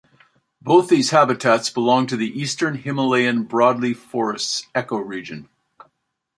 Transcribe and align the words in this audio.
Both 0.63 0.89
these 0.89 1.11
habitats 1.11 1.69
belong 1.69 2.07
to 2.07 2.17
the 2.17 2.31
Eastern 2.31 2.73
Himalayan 2.73 3.45
broadleaf 3.45 3.97
forests 3.97 4.65
ecoregion. 4.73 5.47